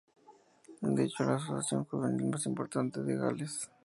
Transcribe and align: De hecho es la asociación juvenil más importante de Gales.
De 0.81 1.03
hecho 1.03 1.21
es 1.21 1.29
la 1.29 1.35
asociación 1.35 1.85
juvenil 1.85 2.31
más 2.31 2.47
importante 2.47 3.03
de 3.03 3.15
Gales. 3.17 3.69